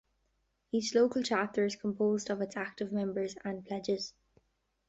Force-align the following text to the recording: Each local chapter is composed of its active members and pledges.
Each 0.71 0.95
local 0.95 1.21
chapter 1.21 1.63
is 1.63 1.75
composed 1.75 2.31
of 2.31 2.41
its 2.41 2.57
active 2.57 2.91
members 2.91 3.35
and 3.45 3.63
pledges. 3.63 4.15